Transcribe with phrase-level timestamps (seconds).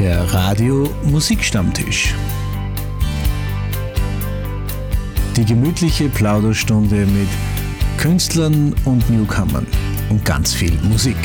[0.00, 2.14] Der Radio Musikstammtisch.
[5.36, 7.28] Die gemütliche Plauderstunde mit
[7.98, 9.66] Künstlern und Newcomern
[10.08, 11.18] und ganz viel Musik.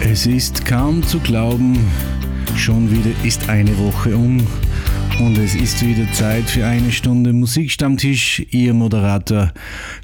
[0.00, 1.78] Es ist kaum zu glauben,
[2.56, 4.44] schon wieder ist eine Woche um
[5.18, 8.44] und es ist wieder Zeit für eine Stunde Musikstammtisch.
[8.50, 9.52] Ihr Moderator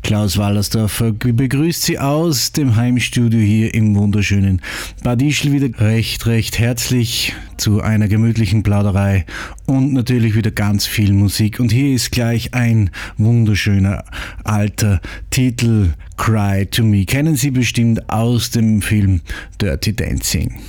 [0.03, 4.61] Klaus Wallersdorfer begrüßt Sie aus dem Heimstudio hier im wunderschönen
[5.03, 9.27] Bad Ischl wieder recht, recht herzlich zu einer gemütlichen Plauderei
[9.67, 11.61] und natürlich wieder ganz viel Musik.
[11.61, 14.05] Und hier ist gleich ein wunderschöner
[14.45, 17.05] alter Titel Cry to Me.
[17.05, 19.21] Kennen Sie bestimmt aus dem Film
[19.61, 20.61] Dirty Dancing.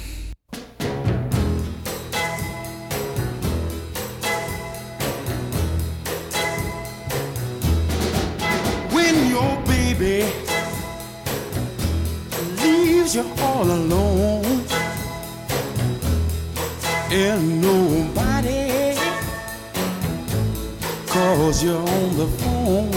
[21.61, 22.91] Calls you on the phone.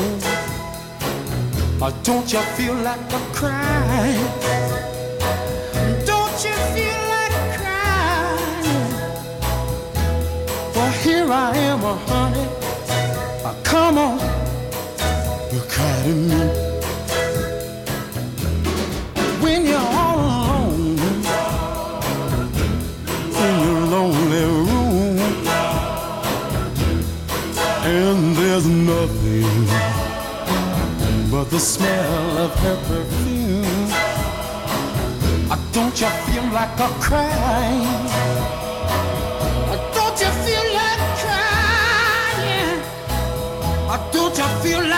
[1.82, 4.24] Or don't you feel like a crying?
[6.06, 8.92] Don't you feel like crying?
[10.74, 12.48] Well, here I am, a honey.
[13.64, 14.18] come on,
[15.52, 16.53] you're cutting me.
[28.54, 29.66] There's nothing
[31.28, 33.90] but the smell of her perfume.
[35.50, 37.82] I don't you feel like a crying?
[39.96, 42.78] Don't you feel like crying?
[44.12, 44.93] Don't you feel like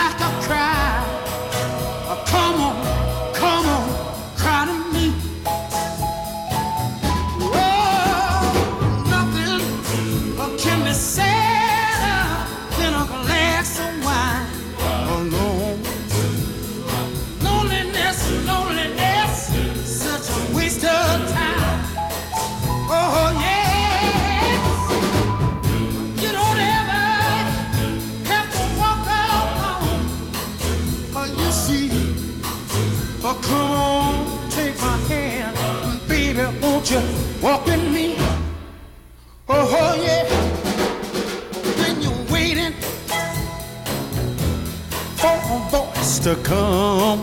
[46.19, 47.19] to come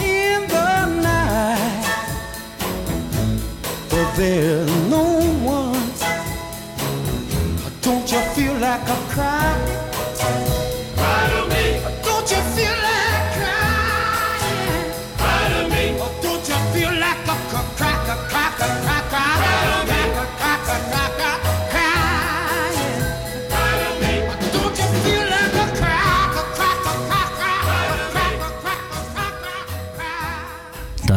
[0.00, 1.86] in the night,
[3.88, 5.90] but there's no one.
[7.80, 9.63] Don't you feel like a cry?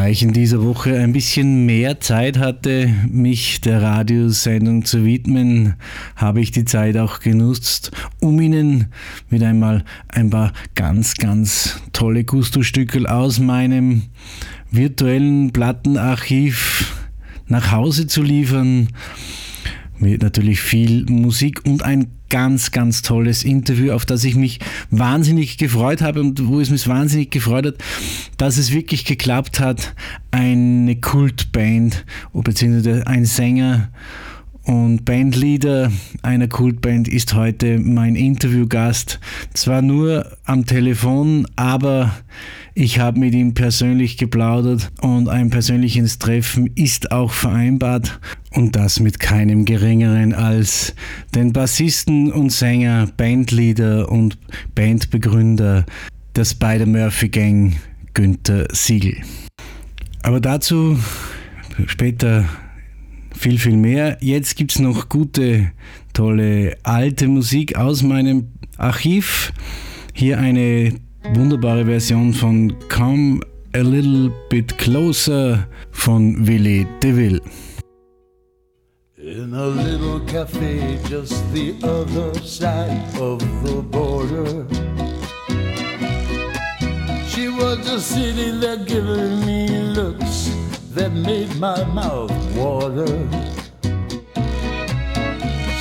[0.09, 5.75] In dieser Woche ein bisschen mehr Zeit hatte, mich der Radiosendung zu widmen,
[6.16, 7.91] habe ich die Zeit auch genutzt,
[8.22, 8.88] um Ihnen
[9.29, 14.03] mit einmal ein paar ganz, ganz tolle Gusto-Stückel aus meinem
[14.72, 16.95] virtuellen Plattenarchiv
[17.47, 18.88] nach Hause zu liefern.
[20.00, 24.59] Mit natürlich viel Musik und ein ganz, ganz tolles Interview, auf das ich mich
[24.91, 27.75] wahnsinnig gefreut habe und wo es mich wahnsinnig gefreut hat,
[28.38, 29.96] dass es wirklich geklappt hat.
[30.31, 33.90] Eine Kultband, beziehungsweise ein Sänger
[34.67, 35.91] und Bandleader
[36.23, 39.19] einer Kultband ist heute mein Interviewgast.
[39.53, 42.13] Zwar nur am Telefon, aber
[42.73, 48.19] ich habe mit ihm persönlich geplaudert und ein persönliches Treffen ist auch vereinbart
[48.51, 50.94] und das mit keinem geringeren als
[51.33, 54.38] den Bassisten und Sänger, Bandleader und
[54.75, 55.85] Bandbegründer
[56.35, 57.75] der Spider-Murphy Gang,
[58.13, 59.16] Günther Siegel.
[60.24, 61.00] Aber dazu
[61.86, 62.45] später
[63.38, 64.18] viel, viel mehr.
[64.22, 65.72] Jetzt gibt es noch gute,
[66.13, 68.48] tolle alte Musik aus meinem
[68.78, 69.54] Archiv.
[70.13, 70.94] Hier eine
[71.34, 73.39] wunderbare Version von Come
[73.74, 77.42] a Little Bit Closer von Willie DeVille.
[79.18, 84.66] In a little cafe just the other side of the border.
[87.28, 90.56] She was just sitting there giving me looks
[90.97, 93.07] that made my mouth water.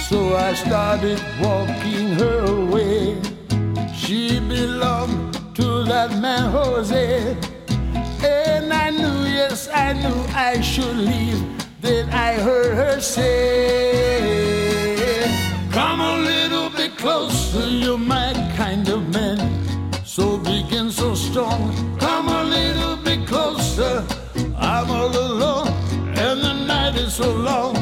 [0.09, 3.17] So I started walking her way.
[3.95, 7.35] She belonged to that man Jose.
[8.23, 11.43] And I knew, yes, I knew I should leave.
[11.81, 13.27] Then I heard her say,
[15.73, 19.39] Come a little bit closer, you're my kind of man.
[20.05, 21.73] So big and so strong.
[21.99, 24.05] Come a little bit closer,
[24.59, 25.69] I'm all alone,
[26.17, 27.75] and the night is so long.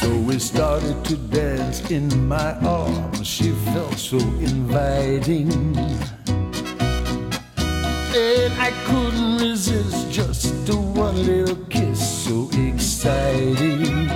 [0.00, 3.26] So we started to dance in my arms.
[3.26, 5.50] She felt so inviting.
[8.18, 14.08] And I couldn't resist just a one little kiss, so exciting.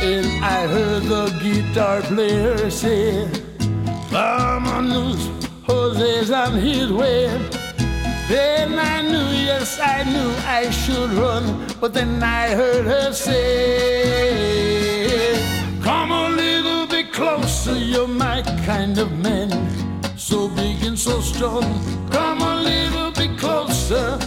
[0.00, 3.28] And I heard the guitar player say,
[4.10, 5.37] Vámonos,
[5.68, 7.26] Jose's on his way.
[8.28, 13.38] Then I knew, yes, I knew I should run, but then I heard her say,
[15.82, 19.50] Come a little bit closer, you're my kind of man,
[20.16, 21.64] so big and so strong.
[22.10, 24.18] Come a little bit closer,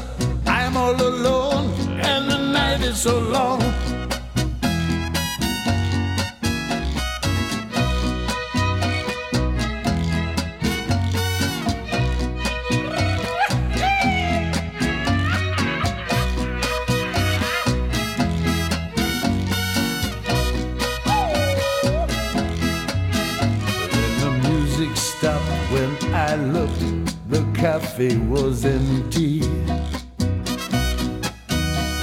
[0.46, 1.72] I'm all alone,
[2.02, 3.71] and the night is so long.
[27.62, 29.42] Cafe was empty.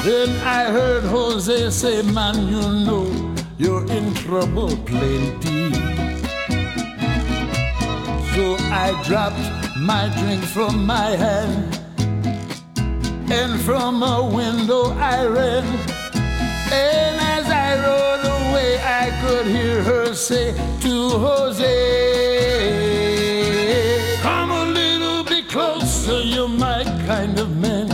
[0.07, 5.75] Then I heard Jose say, Man, you know you're in trouble plenty.
[8.35, 11.75] So I dropped my drink from my hand,
[13.29, 15.65] and from a window I ran.
[16.71, 20.53] And as I rode away, I could hear her say
[20.83, 22.28] to Jose,
[26.09, 27.89] closer, you're my kind of man.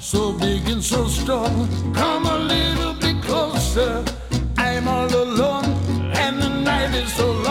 [0.00, 1.68] So big and so strong.
[1.94, 4.04] Come a little bit closer.
[4.58, 5.64] I'm all alone,
[6.14, 7.45] and the night is so long.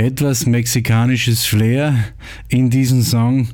[0.00, 1.94] Etwas mexikanisches Flair
[2.48, 3.48] in diesem Song.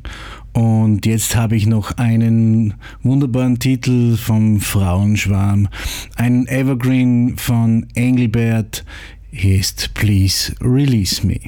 [0.53, 5.67] Und jetzt habe ich noch einen wunderbaren Titel vom Frauenschwarm.
[6.15, 8.85] Ein Evergreen von Engelbert.
[9.33, 11.41] Hier ist Please Release Me.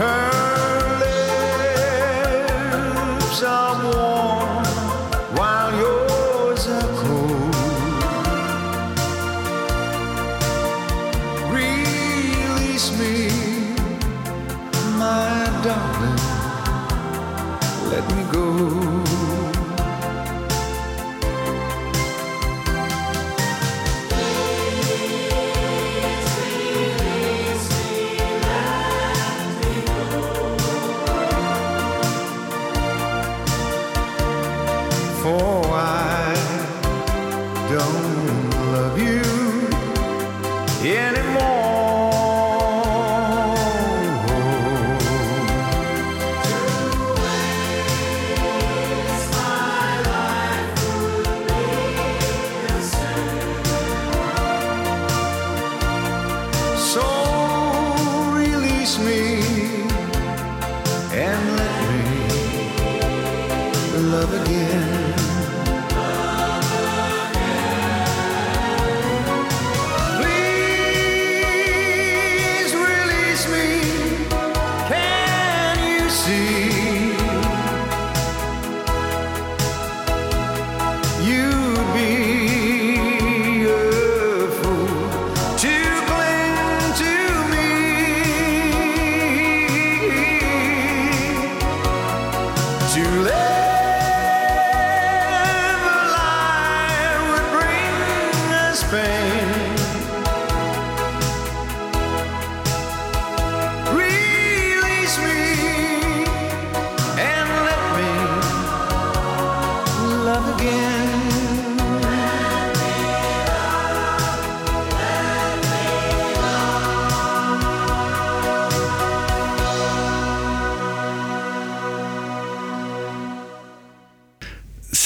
[0.00, 0.30] Her
[3.20, 3.99] lips are warm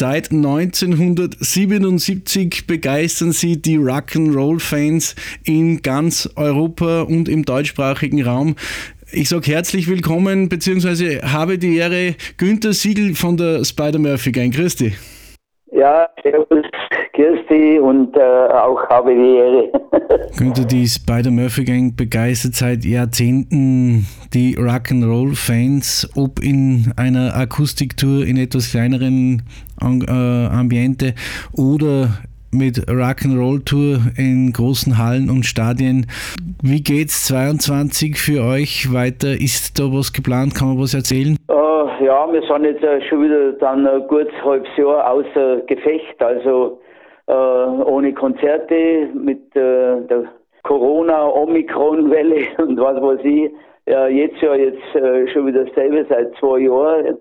[0.06, 5.14] Seit 1977 begeistern sie die Rock'n'Roll-Fans
[5.46, 8.56] in ganz Europa und im deutschsprachigen Raum.
[9.12, 14.50] Ich sage herzlich willkommen, beziehungsweise habe die Ehre, Günther Siegel von der Spider-Murphy.
[14.50, 14.94] Grüß dich.
[15.72, 16.53] Ja, servus,
[17.14, 19.70] Kirsti und äh, auch habe die Ehre.
[20.36, 24.04] Günther, die Spider-Murphy Gang begeistert seit Jahrzehnten
[24.34, 29.42] die Rock'n'Roll-Fans, ob in einer Akustiktour in etwas kleineren
[29.80, 31.14] äh, Ambiente
[31.56, 32.08] oder
[32.50, 36.06] mit Rock'n'Roll-Tour in großen Hallen und Stadien.
[36.62, 39.32] Wie geht's 22 für euch weiter?
[39.32, 40.54] Ist da was geplant?
[40.54, 41.36] Kann man was erzählen?
[41.48, 46.20] Äh, ja, wir sind jetzt äh, schon wieder dann ein gutes halbes Jahr außer Gefecht,
[46.20, 46.80] also
[47.26, 50.24] äh, ohne Konzerte mit äh, der
[50.64, 53.50] Corona-Omikron-Welle und was weiß ich.
[53.86, 57.18] Ja, jetzt ja jetzt äh, schon wieder dasselbe seit zwei Jahren.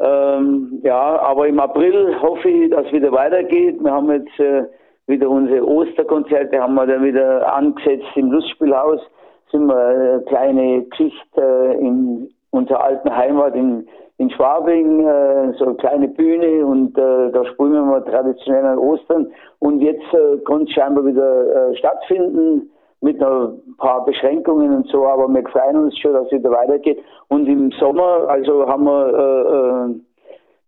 [0.00, 3.82] Ähm, ja, aber im April hoffe ich, dass es wieder weitergeht.
[3.82, 4.64] Wir haben jetzt äh,
[5.06, 9.00] wieder unsere Osterkonzerte, haben wir dann wieder angesetzt im Lustspielhaus.
[9.50, 13.88] Sind wir eine kleine Geschichte äh, in unserer alten Heimat in,
[14.18, 19.32] in Schwabing, äh, so eine kleine Bühne und äh, da spielen wir traditionell an Ostern.
[19.60, 22.68] Und jetzt äh, kann es scheinbar wieder äh, stattfinden
[23.00, 26.98] mit ein paar Beschränkungen und so, aber wir freuen uns schon, dass es wieder weitergeht.
[27.28, 30.00] Und im Sommer, also haben wir, äh, äh,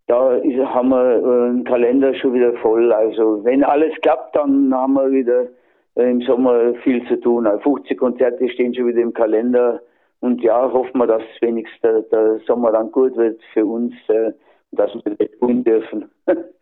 [0.07, 2.93] da ist, haben wir äh, einen Kalender schon wieder voll.
[2.93, 5.47] Also wenn alles klappt, dann haben wir wieder
[5.95, 7.45] äh, im Sommer viel zu tun.
[7.45, 9.81] Also 50 Konzerte stehen schon wieder im Kalender.
[10.21, 14.31] Und ja, hoffen wir, dass wenigstens der, der Sommer dann gut wird für uns, äh,
[14.71, 16.11] dass wir wieder spielen dürfen.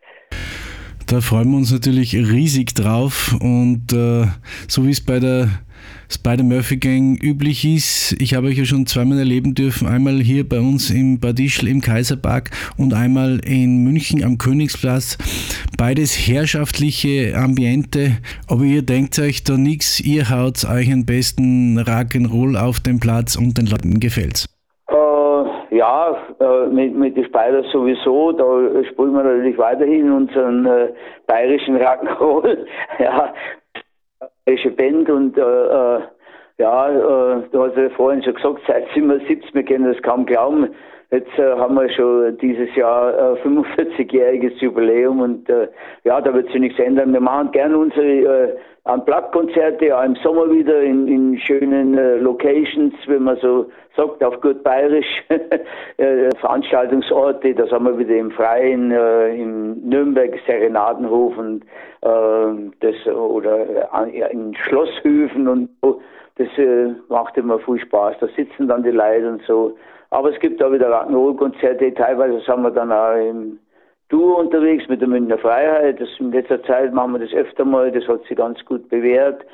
[1.10, 4.28] Da freuen wir uns natürlich riesig drauf und äh,
[4.68, 5.50] so wie es bei der
[6.08, 10.60] Spider-Murphy Gang üblich ist, ich habe euch ja schon zweimal erleben dürfen, einmal hier bei
[10.60, 15.18] uns im Bad Ischl im Kaiserpark und einmal in München am Königsplatz.
[15.76, 22.56] Beides herrschaftliche Ambiente, aber ihr denkt euch da nichts, ihr haut euch am besten Rock'n'Roll
[22.56, 24.46] auf den Platz und den Leuten gefällt's.
[25.80, 28.44] Ja, äh, mit, mit den Spiders sowieso, da
[28.84, 30.92] spielen wir natürlich weiterhin unseren äh,
[31.26, 32.66] bayerischen Rock'n'Roll,
[32.98, 33.32] ja,
[34.44, 36.00] bayerische Band und äh, äh,
[36.58, 40.68] ja, äh, du hast ja vorhin schon gesagt, seit 77, wir können das kaum glauben,
[41.10, 45.68] jetzt äh, haben wir schon dieses Jahr äh, 45-jähriges Jubiläum und äh,
[46.04, 47.12] ja, da wird sich nichts ändern.
[47.12, 52.94] Wir machen gerne unsere äh, Unplugged-Konzerte, ja im Sommer wieder in, in schönen äh, Locations,
[53.06, 55.06] wenn man so sagt, auf gut bayerisch,
[55.98, 61.62] äh, Veranstaltungsorte, das haben wir wieder im Freien, äh, in Nürnberg, Serenadenhof und
[62.02, 63.58] äh, das oder
[64.06, 66.00] äh, in Schlosshöfen und so.
[66.36, 68.16] Das äh, macht immer viel Spaß.
[68.20, 69.76] Da sitzen dann die Leute und so.
[70.10, 73.58] Aber es gibt auch wieder Rock'n'Roll-Konzerte, teilweise sind wir dann auch im
[74.08, 76.00] Duo unterwegs mit der Münchner Freiheit.
[76.00, 79.44] Das in letzter Zeit machen wir das öfter mal, das hat sich ganz gut bewährt.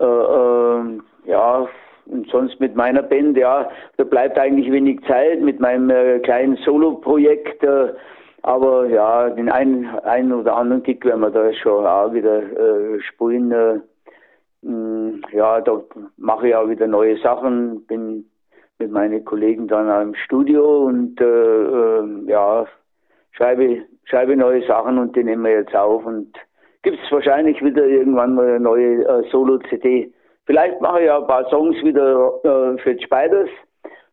[0.00, 1.68] Äh, äh, ja,
[2.06, 6.56] und sonst mit meiner Band, ja, da bleibt eigentlich wenig Zeit mit meinem äh, kleinen
[6.58, 7.64] Solo-Projekt.
[7.64, 7.92] Äh,
[8.42, 13.00] aber ja, den einen, einen oder anderen Gig werden wir da schon auch wieder äh,
[13.00, 13.50] spielen.
[13.50, 13.80] Äh,
[14.62, 15.80] mh, ja, da
[16.18, 18.26] mache ich auch wieder neue Sachen, bin
[18.78, 22.66] mit meinen Kollegen dann im Studio und äh, äh, ja,
[23.32, 26.34] schreibe, schreibe neue Sachen und die nehmen wir jetzt auf und
[26.82, 30.12] gibt es wahrscheinlich wieder irgendwann mal eine neue äh, Solo-CD.
[30.46, 33.48] Vielleicht mache ich ja ein paar Songs wieder äh, für die Spiders,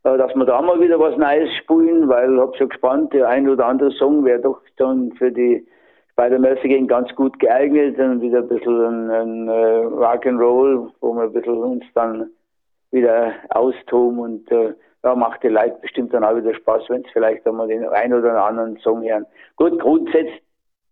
[0.04, 3.28] äh, dass wir da mal wieder was Neues spielen, weil ich habe schon gespannt, der
[3.28, 5.66] ein oder andere Song wäre doch dann für die
[6.12, 11.24] Spider Murphy ganz gut geeignet und wieder ein bisschen ein, ein uh, Rock'n'Roll, wo wir
[11.24, 12.30] ein bisschen uns dann
[12.92, 17.12] wieder austoben und äh, ja, macht die Leute bestimmt dann auch wieder Spaß, wenn es
[17.12, 19.26] vielleicht einmal den einen oder anderen Song hören.
[19.56, 20.42] Gut, grundsätzlich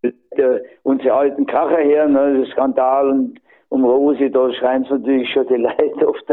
[0.02, 3.40] äh, unsere alten Kracher her, ne, Skandal und
[3.70, 6.26] um Rose, da schreien sie natürlich schon die Leute oft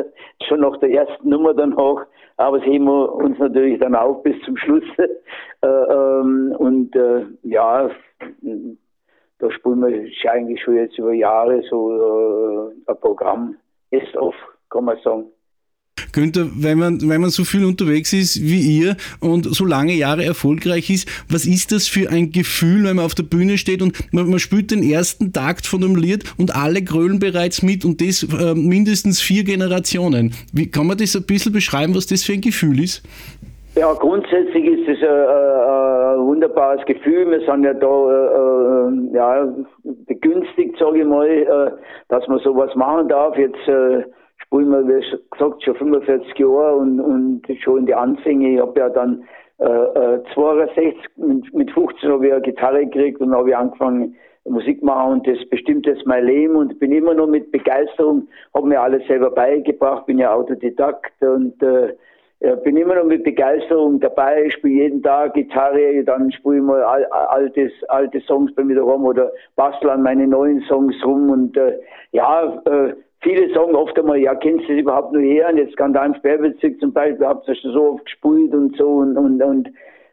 [0.48, 2.02] schon nach der ersten Nummer dann hoch,
[2.38, 4.84] aber das heben wir uns natürlich dann auch bis zum Schluss.
[5.60, 7.90] äh, ähm, und äh, ja,
[9.38, 13.56] da spielen wir eigentlich schon jetzt über Jahre so äh, ein Programm,
[13.90, 14.34] ist off,
[14.70, 15.26] kann man sagen.
[16.12, 20.24] Günther, wenn man, wenn man so viel unterwegs ist wie ihr und so lange Jahre
[20.24, 23.92] erfolgreich ist, was ist das für ein Gefühl, wenn man auf der Bühne steht und
[24.12, 28.00] man, man spielt den ersten Takt von einem Lied und alle grölen bereits mit und
[28.00, 30.32] das äh, mindestens vier Generationen.
[30.52, 33.02] Wie kann man das ein bisschen beschreiben, was das für ein Gefühl ist?
[33.76, 37.30] Ja, grundsätzlich ist es ein, ein, ein wunderbares Gefühl.
[37.30, 39.54] Wir sind ja da äh, äh ja,
[40.06, 41.70] begünstigt, sage ich mal, äh,
[42.08, 43.36] dass man sowas machen darf.
[43.36, 44.04] Jetzt äh,
[44.46, 48.54] spielen wir, wie gesagt, schon 45 Jahre und, und schon in die Anfänge.
[48.54, 49.24] Ich habe ja dann
[49.58, 54.16] äh, 62, äh, mit, mit 15 habe ich eine Gitarre gekriegt und habe ich angefangen
[54.48, 58.68] Musik machen und das bestimmt jetzt mein Leben und bin immer noch mit Begeisterung, habe
[58.68, 61.94] mir alles selber beigebracht, bin ja Autodidakt und äh,
[62.62, 67.04] bin immer noch mit Begeisterung dabei, spiele jeden Tag Gitarre, dann spiele ich mal al
[67.06, 71.78] altes, alte Songs bei mir rum oder bastel an meine neuen Songs rum und äh,
[72.12, 75.48] ja, äh, viele sagen oft einmal, ja, kennst du das überhaupt nur her?
[75.50, 78.76] Und jetzt kann da im Sperrbezirk zum Beispiel, habt ihr schon so oft gespielt und
[78.76, 79.68] so und, und, und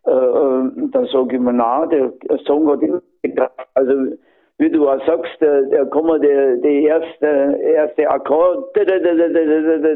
[0.05, 2.11] äh, äh, dann sage ich mir, na, der,
[2.45, 3.01] Song hat immer
[3.75, 4.15] also
[4.57, 8.77] wie du auch sagst, der, der kommen der, der erste, erste Akkord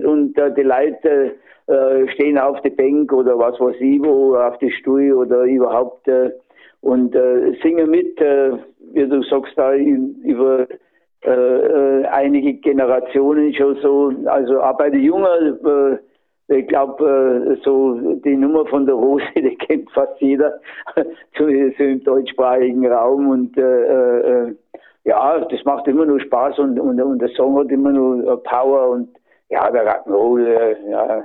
[0.03, 1.35] und äh, die Leute
[1.67, 6.07] äh, stehen auf der Bank oder was weiß ich wo, auf die Stuhl oder überhaupt
[6.07, 6.31] äh,
[6.81, 8.51] und äh, singen mit, äh,
[8.93, 10.67] wie du sagst, da über
[11.23, 15.97] äh, äh, einige Generationen schon so, also auch bei Jungen, äh,
[16.59, 20.59] ich glaube, äh, so die Nummer von der Rose, die kennt fast jeder,
[21.37, 23.61] so, so im deutschsprachigen Raum und äh,
[24.45, 24.55] äh,
[25.05, 28.89] ja, das macht immer nur Spaß und, und, und der Song hat immer nur Power
[28.89, 29.09] und
[29.49, 31.23] ja, der Rock'n'Roll, ja,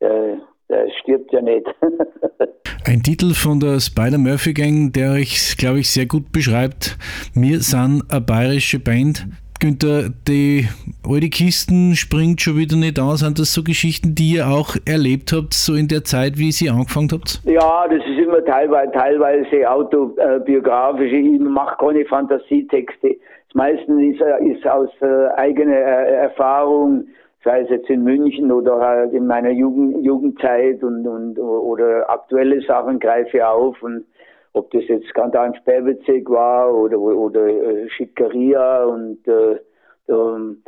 [0.00, 0.36] äh,
[0.68, 1.66] der stirbt ja nicht.
[2.86, 6.98] Ein Titel von der Spider-Murphy Gang, der euch, glaube ich, sehr gut beschreibt.
[7.34, 9.26] Wir sind eine bayerische Band.
[9.58, 10.68] Günther, die
[11.02, 13.20] alte Kisten springt schon wieder nicht aus.
[13.20, 16.74] Sind das so Geschichten, die ihr auch erlebt habt, so in der Zeit, wie ihr
[16.74, 17.40] angefangen habt?
[17.44, 21.10] Ja, das ist immer teilweise, teilweise autobiografisch.
[21.10, 23.16] Ich mache keine Fantasietexte.
[23.48, 27.06] Das meiste ist, ist aus äh, eigener Erfahrung
[27.44, 32.60] sei es jetzt in München oder halt in meiner Jugend, Jugendzeit und, und oder aktuelle
[32.62, 34.04] Sachen greife auf und
[34.54, 39.58] ob das jetzt Skandal im Sperrbezirk war oder oder äh, Schickeria und äh,
[40.08, 40.62] ähm,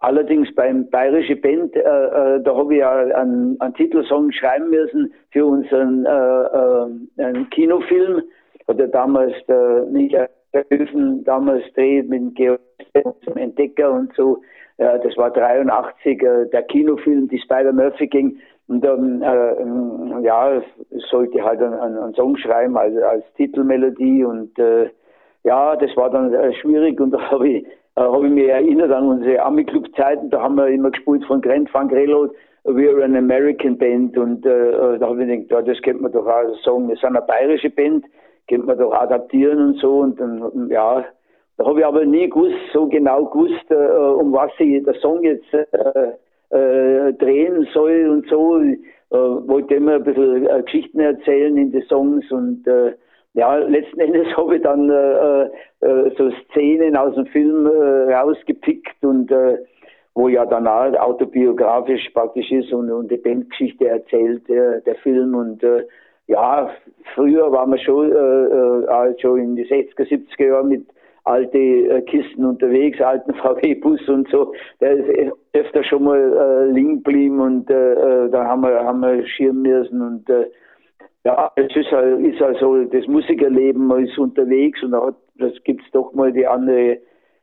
[0.00, 5.12] allerdings beim Bayerische Band, äh, äh, da habe ich ja einen, einen, Titelsong schreiben müssen
[5.30, 8.22] für unseren äh, äh Kinofilm.
[8.66, 10.28] Hat ja damals der Michael
[10.68, 12.60] Höfen damals dreht mit dem Georg
[13.24, 18.38] zum Entdecker und so äh, das war 83, äh, der Kinofilm, die Spider-Murphy ging.
[18.66, 20.62] Und ähm, äh, ja,
[21.10, 24.24] sollte halt einen, einen Song schreiben als, als Titelmelodie.
[24.24, 24.88] Und äh,
[25.44, 26.98] ja, das war dann äh, schwierig.
[26.98, 30.30] Und da habe ich, äh, hab ich mich erinnert an unsere Ami-Club-Zeiten.
[30.30, 32.32] Da haben wir immer gespielt von Grand Funk Reload.
[32.64, 34.16] We're an American Band.
[34.16, 36.88] Und äh, da habe ich gedacht, ja, das könnte man doch auch sagen.
[36.88, 38.06] Wir sind eine bayerische Band,
[38.48, 39.98] könnte man doch adaptieren und so.
[39.98, 41.04] Und dann, ja,
[41.60, 45.22] da habe ich aber nie gewusst, so genau gewusst, äh, um was sich der Song
[45.22, 45.66] jetzt äh,
[46.56, 48.58] äh, drehen soll und so.
[48.60, 48.78] Ich
[49.10, 52.94] äh, wollte immer ein bisschen äh, Geschichten erzählen in den Songs und äh,
[53.34, 54.88] ja, letzten Endes habe ich dann
[56.16, 59.30] so Szenen aus dem Film rausgepickt und
[60.14, 65.62] wo ja dann auch autobiografisch praktisch ist und, und die Bandgeschichte erzählt, der Film und
[66.26, 66.70] ja,
[67.14, 70.86] früher waren wir schon, äh, schon in die 60er, 70er Jahre mit
[71.30, 74.52] alte äh, Kisten unterwegs, alten VW-Bus und so.
[74.80, 79.00] Der ist öfter schon mal äh, liegen geblieben und äh, äh, da haben wir, haben
[79.00, 80.46] wir schirmen müssen und äh,
[81.24, 85.12] ja, es ist, halt, ist also das Musikerleben, man ist unterwegs und da
[85.64, 86.98] gibt es doch mal die andere,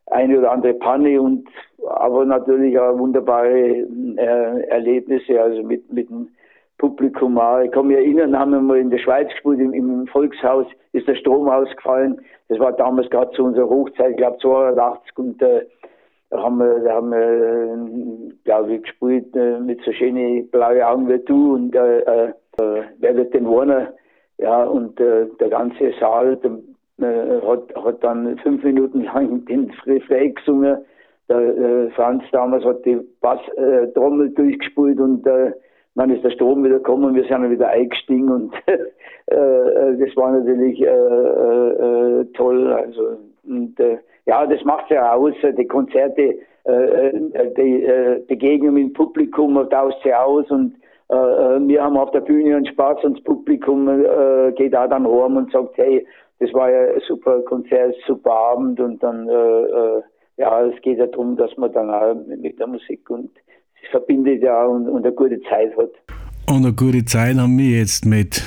[0.08, 1.48] eine oder andere Panne und
[1.86, 3.86] aber natürlich auch wunderbare
[4.18, 6.30] äh, Erlebnisse, also mit, mit dem
[6.78, 7.60] Publikum auch.
[7.60, 11.08] Ich kann mich erinnern, haben wir mal in der Schweiz gespielt, im, im Volkshaus ist
[11.08, 12.22] der Strom ausgefallen.
[12.50, 15.66] Das war damals gerade zu unserer Hochzeit, ich glaube 82 und äh,
[16.30, 20.82] da haben wir, da haben wir, äh, glaube ich, gespielt äh, mit so schönen blauen
[20.82, 23.88] Augen wie du und äh, äh, äh wer wird denn wohnen?
[24.38, 26.52] Ja, und äh, der ganze Saal der,
[27.00, 30.78] äh, hat, hat dann fünf Minuten lang den Refrain gesungen.
[31.30, 35.52] Der äh, Franz damals hat die Basstrommel durchgespielt und äh,
[35.98, 38.74] dann ist der Strom wieder gekommen, wir sind wieder eingestiegen und äh,
[39.34, 42.72] äh, das war natürlich äh, äh, toll.
[42.72, 47.12] Also und äh, ja, das macht ja aus, die Konzerte, äh,
[47.58, 50.76] die Begegnung mit dem Publikum tauscht sie aus und
[51.10, 53.86] wir haben auf der Bühne einen Spaß und das Publikum
[54.58, 56.06] geht auch dann heim und sagt, hey,
[56.40, 59.26] das war ja ein super Konzert, super Abend und dann,
[60.36, 63.30] ja, es geht ja darum, dass man dann auch mit der Musik und
[63.92, 65.92] verbindet ja und, und eine gute Zeit hat.
[66.50, 68.44] Und eine gute Zeit haben wir jetzt mit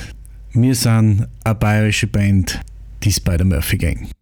[0.53, 2.61] Wir sind eine bayerische Band,
[3.05, 4.19] die Spider-Murphy Gang.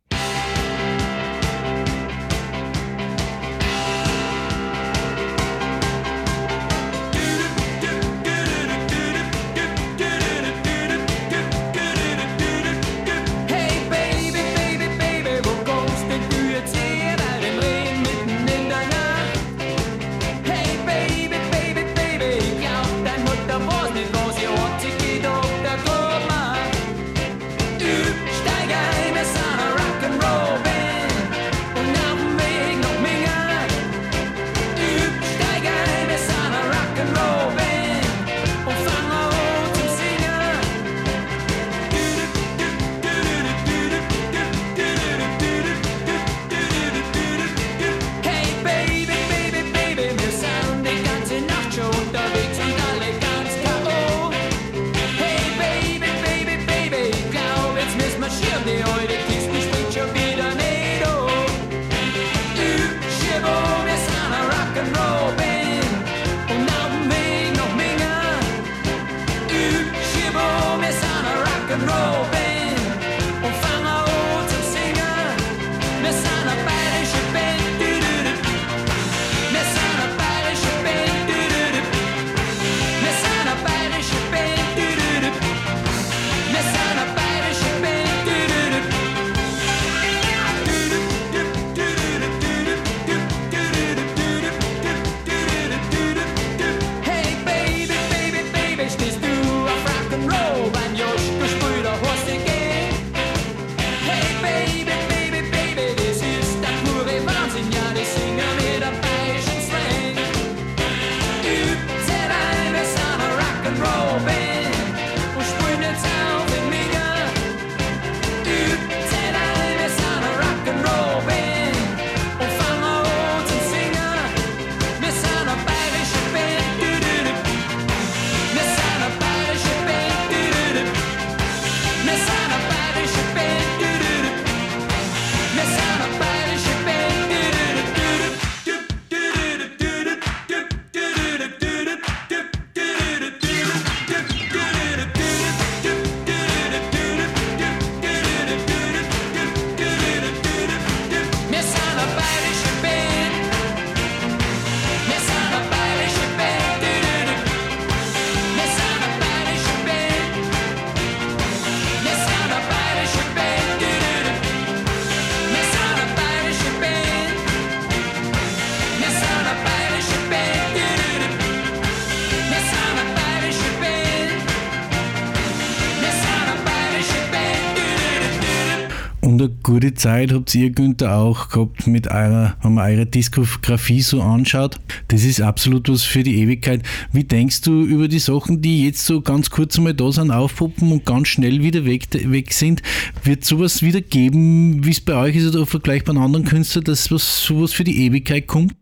[179.99, 184.77] Zeit habt ihr, Günther, auch gehabt mit eurer, wenn man eure Diskografie so anschaut.
[185.09, 186.83] Das ist absolut was für die Ewigkeit.
[187.13, 190.93] Wie denkst du über die Sachen, die jetzt so ganz kurz einmal da sind, aufpoppen
[190.93, 192.83] und ganz schnell wieder weg, weg sind?
[193.25, 197.11] Wird sowas wieder geben, wie es bei euch ist oder vergleichbar an anderen Künstlern, dass
[197.11, 198.75] was, sowas für die Ewigkeit kommt?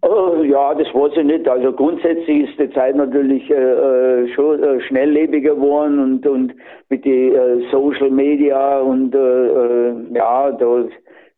[0.57, 1.47] Ja, das weiß ich nicht.
[1.47, 6.55] Also grundsätzlich ist die Zeit natürlich äh, äh schon äh, schnelllebiger geworden und, und
[6.89, 10.85] mit den äh, Social Media und äh, äh, ja, da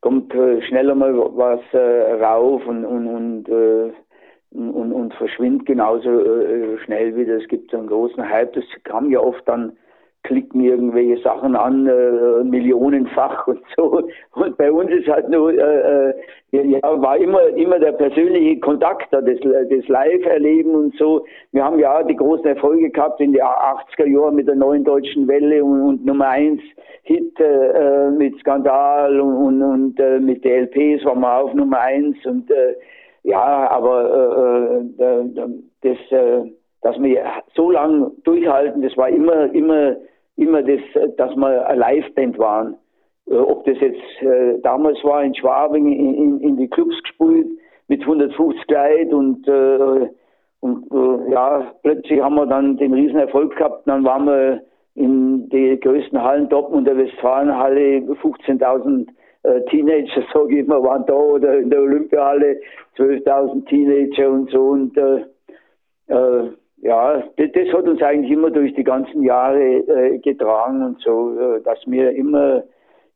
[0.02, 0.32] kommt
[0.68, 1.60] schneller mal was
[2.22, 3.48] rauf und, und, und
[4.52, 7.38] und, und verschwindet genauso äh, schnell wieder.
[7.38, 9.72] Es gibt so einen großen Hype, das kam ja oft dann
[10.24, 14.02] klicken irgendwelche Sachen an, äh, millionenfach und so.
[14.34, 16.14] Und bei uns ist halt nur, äh, äh
[16.50, 21.24] ja, war immer, immer der persönliche Kontakt, das, das Live-Erleben und so.
[21.52, 25.28] Wir haben ja die großen Erfolge gehabt in den 80er Jahren mit der neuen deutschen
[25.28, 26.60] Welle und, und Nummer 1
[27.02, 32.24] Hit äh, mit Skandal und, und, und äh, mit DLPs waren wir auf Nummer 1
[32.26, 32.74] und äh,
[33.22, 35.48] ja, aber äh, äh,
[35.82, 36.50] das, äh,
[36.82, 39.96] dass wir so lange durchhalten, das war immer, immer
[40.38, 40.80] immer das,
[41.16, 42.76] dass wir eine Liveband waren.
[43.28, 47.48] Äh, ob das jetzt äh, damals war in Schwabing in, in, in die Clubs gespielt
[47.88, 50.08] mit 150 Leuten und, äh,
[50.60, 53.86] und äh, ja, plötzlich haben wir dann den Riesenerfolg gehabt.
[53.86, 54.62] Dann waren wir
[54.94, 59.08] in die größten Hallen Dortmund der Westfalenhalle, 15.000
[59.44, 62.60] äh, Teenager, sage ich immer, waren da oder in der Olympiahalle
[62.96, 65.24] 12.000 Teenager und so und äh,
[66.08, 71.00] äh, ja, das, das, hat uns eigentlich immer durch die ganzen Jahre äh, getragen und
[71.00, 72.62] so, äh, dass wir immer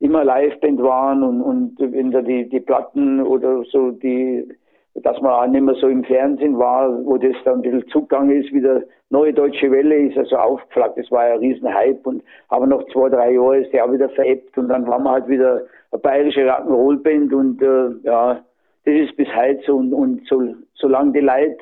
[0.00, 4.48] immer Liveband waren und, und wenn da die, die Platten oder so die
[4.94, 8.30] dass man auch nicht mehr so im Fernsehen war, wo das dann ein bisschen Zugang
[8.30, 10.98] ist, wieder neue deutsche Welle ist also aufgeflaggt.
[10.98, 14.10] Das war ja ein Riesen-Hype und aber nach zwei, drei Jahren ist der auch wieder
[14.10, 18.44] veräppt und dann waren wir halt wieder eine bayerische Rock'n'Roll-Band und äh, ja,
[18.84, 21.58] das ist bis heute so und, und so, solange die Leute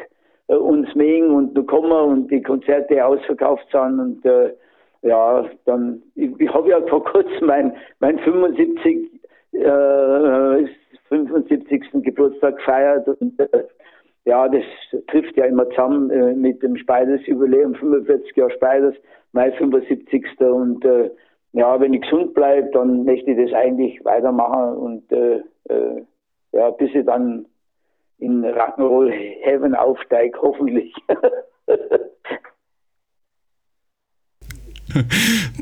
[0.51, 4.53] äh, uns mögen und kommen und die Konzerte ausverkauft sind und äh,
[5.03, 9.09] ja, dann, ich, ich habe ja vor kurzem mein, mein 75,
[9.53, 10.67] äh,
[11.09, 12.03] 75.
[12.03, 13.65] Geburtstag gefeiert und äh,
[14.27, 14.65] ja, das
[15.07, 18.95] trifft ja immer zusammen äh, mit dem Speiders-Jubiläum, 45 Jahre Speiders,
[19.33, 20.25] mein 75.
[20.41, 21.11] Und äh,
[21.53, 26.03] ja, wenn ich gesund bleibe, dann möchte ich das eigentlich weitermachen und äh, äh,
[26.53, 27.47] ja, bis ich dann
[28.21, 29.11] in Rock'n'Roll
[29.43, 30.95] Heaven aufsteige, hoffentlich.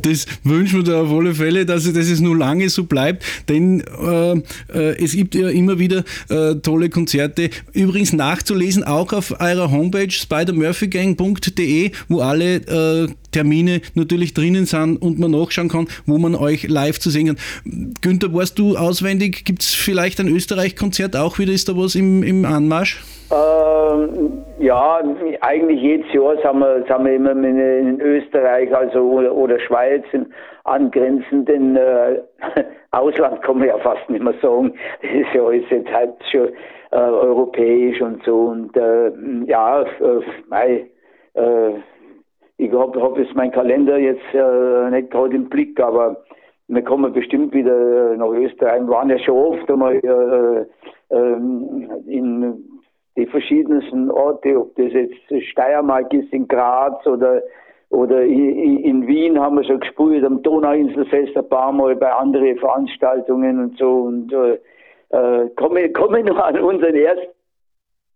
[0.03, 4.33] Das wünschen wir da auf alle Fälle, dass, es nur lange so bleibt, denn äh,
[4.73, 7.51] äh, es gibt ja immer wieder äh, tolle Konzerte.
[7.73, 15.19] Übrigens nachzulesen auch auf eurer Homepage spidermurphygang.de, wo alle äh, Termine natürlich drinnen sind und
[15.19, 17.95] man nachschauen kann, wo man euch live zu sehen kann.
[18.03, 19.45] Günther, warst du auswendig?
[19.45, 21.53] Gibt es vielleicht ein Österreich-Konzert auch wieder?
[21.53, 23.03] Ist da was im, im Anmarsch?
[23.31, 25.03] Ähm, ja,
[25.43, 30.27] eigentlich jedes Jahr sind wir, sind wir immer in Österreich also oder, Schweiz im
[30.65, 32.23] angrenzenden äh,
[32.91, 34.73] Ausland, kann man ja fast nicht mehr sagen.
[35.03, 36.49] Das ist ja alles jetzt halt schon
[36.91, 38.35] äh, europäisch und so.
[38.35, 39.11] Und äh,
[39.47, 40.87] ja, äh,
[41.35, 41.75] äh,
[42.59, 46.25] ich habe hab jetzt meinen Kalender jetzt äh, nicht gerade im Blick, aber
[46.67, 48.81] wir kommen bestimmt wieder nach Österreich.
[48.81, 51.33] Wir waren ja schon oft einmal äh, äh,
[52.07, 52.65] in
[53.17, 57.43] die verschiedensten Orte, ob das jetzt Steiermark ist, in Graz oder
[57.91, 62.59] oder in, in Wien haben wir schon gespielt, am Donauinselfest ein paar Mal bei anderen
[62.59, 63.91] Veranstaltungen und so.
[64.03, 64.59] Und äh,
[65.11, 67.33] äh komme, komme noch an unseren ersten,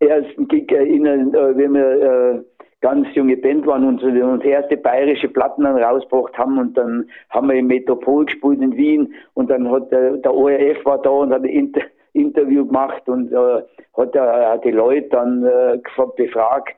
[0.01, 2.43] ersten Gig erinnern, äh, wenn wir äh,
[2.83, 7.49] ganz junge Band waren und unsere erste bayerische Platten dann rausgebracht haben und dann haben
[7.49, 11.33] wir im Metropol gespielt in Wien und dann hat der, der ORF war da und
[11.33, 11.83] hat ein Inter
[12.15, 13.63] Interview gemacht und äh,
[13.97, 15.79] hat, äh, die Leute dann äh,
[16.17, 16.77] befragt,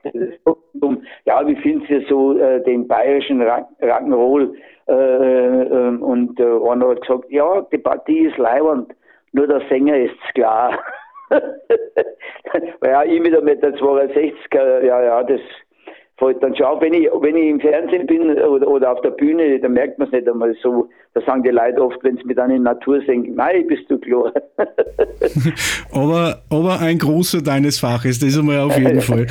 [1.25, 4.53] ja, wie finden Sie so äh, den bayerischen Rock'n'Roll?
[4.87, 8.93] Äh, äh, und äh, einer hat gesagt, ja, die Partie ist leibend,
[9.33, 10.79] nur der Sänger ist klar.
[12.81, 15.41] ja, ich mit der 1,62 ja, ja, das
[16.17, 16.81] dann schon auf.
[16.81, 20.07] Wenn ich, wenn ich im Fernsehen bin oder, oder auf der Bühne, dann merkt man
[20.07, 20.89] es nicht einmal so.
[21.13, 23.97] Da sagen die Leute oft, wenn sie mich dann in Natur sehen, nein, bist du
[23.97, 24.33] klar.
[25.91, 29.27] aber, aber ein großer deines Faches, das ist einmal auf jeden Fall.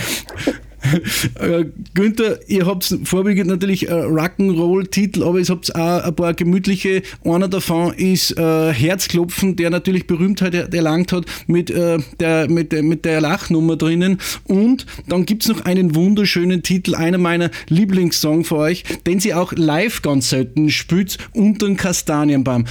[1.40, 7.02] Äh, Günther, ihr habt vorwiegend natürlich äh, Rock'n'Roll-Titel, aber ihr habt auch ein paar gemütliche.
[7.24, 13.04] Einer davon ist äh, Herzklopfen, der natürlich Berühmtheit erlangt hat mit, äh, der, mit, mit
[13.04, 14.18] der Lachnummer drinnen.
[14.44, 19.34] Und dann gibt es noch einen wunderschönen Titel, einer meiner Lieblingssongs für euch, den sie
[19.34, 22.64] auch live ganz selten spielt, unter dem Kastanienbaum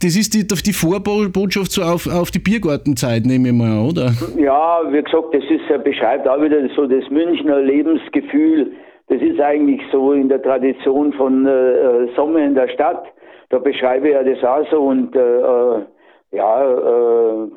[0.00, 4.12] das ist die, die Vorbotschaft so auf, auf die Biergartenzeit, nehme ich mal, oder?
[4.36, 8.72] Ja, wie gesagt, das ist, beschreibt auch wieder so das Münchner Lebensgefühl.
[9.08, 13.04] Das ist eigentlich so in der Tradition von äh, Sommer in der Stadt.
[13.50, 15.82] Da beschreibe ich ja das auch so und äh, äh
[16.30, 17.48] ja, äh,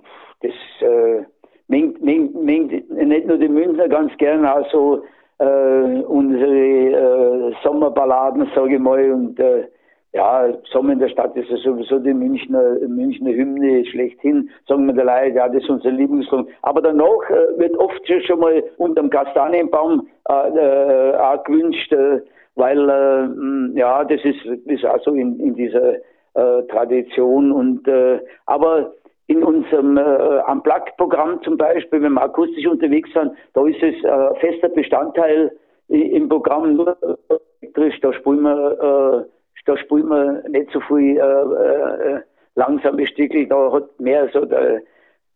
[0.42, 1.26] das äh,
[1.68, 5.04] mengt, nicht nur die Münchner ganz gern, auch so
[5.40, 9.66] äh, unsere äh, Sommerballaden, sage ich mal, und äh,
[10.14, 14.94] ja, Sommer in der Stadt ist ja sowieso die Münchner, Münchner Hymne schlechthin, sagen wir
[14.94, 16.48] der Leute, ja, das ist unser Lieblingssong.
[16.64, 22.22] Aber danach äh, wird oft schon mal unterm Kastanienbaum äh, äh, auch gewünscht, äh,
[22.56, 25.96] weil äh, ja, das ist, ist also in, in dieser
[26.34, 28.94] äh, Tradition und äh, aber
[29.28, 34.36] in unserem äh, Unplugged-Programm zum Beispiel, wenn wir akustisch unterwegs sind, da ist es äh,
[34.42, 35.52] fester Bestandteil
[35.88, 36.98] im Programm nur
[37.62, 42.22] elektrisch, da spielen wir, äh, da spielen wir nicht so viel äh, äh,
[42.56, 44.82] langsame Stücke, da hat mehr so der,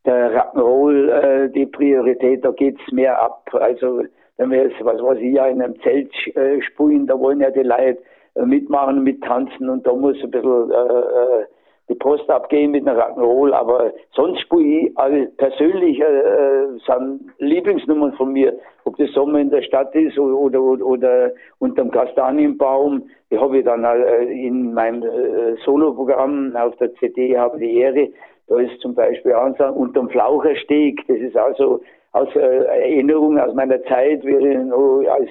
[0.06, 3.48] der Rock'n'Roll äh, die Priorität, da geht's mehr ab.
[3.54, 4.04] Also
[4.38, 7.64] wenn wir jetzt, was weiß ich, in einem Zelt äh, spielen, da wollen ja die
[7.64, 8.00] Leute
[8.36, 11.46] äh, mitmachen, mittanzen und da muss ein bisschen äh, äh,
[11.88, 18.14] die Post abgehen mit einer Rock'n'Roll, aber sonst spiele ich also persönlich äh, sind Lieblingsnummern
[18.14, 23.04] von mir, ob das Sommer in der Stadt ist oder, oder, oder unterm Kastanienbaum.
[23.36, 28.08] Die habe ich dann äh, in meinem äh, Soloprogramm auf der CD, habe die Ehre,
[28.48, 31.82] da ist zum Beispiel Ansatz unterm Flauchersteg, das ist also
[32.13, 35.30] aus äh, Erinnerung aus meiner Zeit, wie ich noch als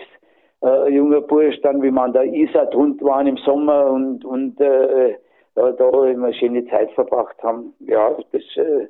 [0.63, 5.15] äh, junger Bursch dann, wie man da Isar drunter waren im Sommer und, und äh,
[5.55, 7.73] da, da immer schöne Zeit verbracht haben.
[7.79, 8.87] Ja, das äh,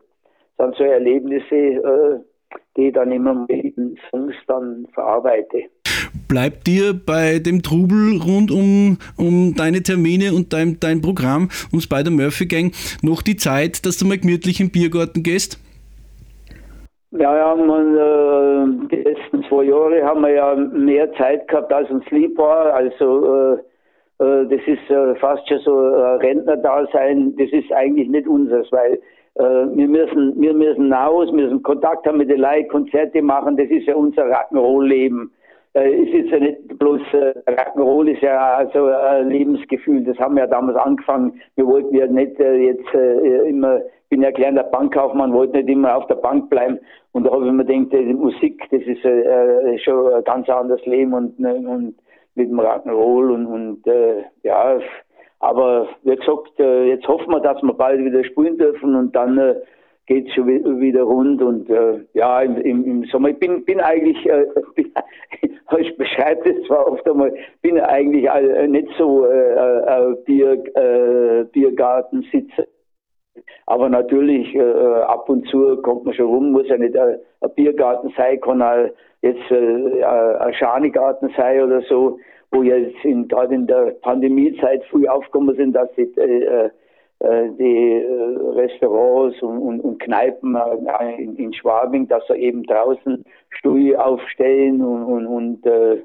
[0.58, 2.18] sind so Erlebnisse, äh,
[2.76, 5.66] die ich dann immer mit den Songs dann verarbeite.
[6.28, 11.80] Bleibt dir bei dem Trubel rund um, um deine Termine und dein, dein Programm um
[11.80, 12.72] Spider Murphy Gang
[13.02, 15.60] noch die Zeit, dass du mal gemütlich im Biergarten gehst?
[17.10, 21.88] Ja, ja, man, äh, die letzten zwei Jahre haben wir ja mehr Zeit gehabt, als
[21.90, 22.74] uns lieb war.
[22.74, 23.58] Also äh,
[24.18, 29.00] äh, das ist äh, fast schon so äh, Rentnerdasein, das ist eigentlich nicht unseres, weil
[29.36, 33.68] wir müssen, wir müssen raus, wir müssen Kontakt haben mit den Leuten, Konzerte machen, das
[33.68, 35.32] ist ja unser Rock'n'Roll-Leben.
[35.74, 37.00] Ist jetzt ja nicht bloß,
[37.46, 41.40] Rock'n'Roll ist ja also ein Lebensgefühl, das haben wir ja damals angefangen.
[41.56, 46.06] Wir wollten ja nicht jetzt immer, ich bin ja kleiner Bankkaufmann, wollte nicht immer auf
[46.06, 46.78] der Bank bleiben.
[47.12, 49.02] Und da habe ich mir gedacht, die Musik, das ist
[49.82, 51.94] schon ein ganz anderes Leben und, und
[52.34, 54.78] mit dem Rock'n'Roll und, und äh, ja,
[55.40, 59.38] aber wie gesagt, äh, jetzt hoffen wir, dass wir bald wieder spielen dürfen und dann
[59.38, 59.54] äh,
[60.06, 64.46] geht schon wieder rund und äh, ja, im, im, Sommer, ich bin, bin eigentlich, äh,
[64.74, 64.92] bin,
[65.78, 71.44] ich beschreibe das zwar oft einmal, bin eigentlich äh, nicht so äh, äh, Bier, äh,
[71.44, 72.66] Biergartensitzer,
[73.66, 77.54] aber natürlich äh, ab und zu kommt man schon rum, muss ja nicht äh, ein
[77.54, 78.88] Biergarten sein, kann auch
[79.22, 82.18] jetzt äh, ein Schanigarten sein oder so,
[82.50, 86.70] wo jetzt gerade in der Pandemiezeit früh aufgekommen sind, dass die, äh, äh,
[87.58, 93.24] die äh, Restaurants und, und, und Kneipen äh, in, in, Schwabing, dass sie eben draußen
[93.50, 96.02] Stuhl aufstellen und, und, und äh,